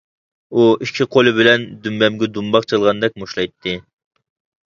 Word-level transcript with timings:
ئۇ 0.53 0.63
ئىككى 0.85 1.05
قولى 1.15 1.33
بىلەن 1.39 1.67
دۈمبەمگە 1.83 2.29
دۇمباق 2.37 2.67
چالغاندەك 2.73 3.19
مۇشتلايتتى. 3.25 3.77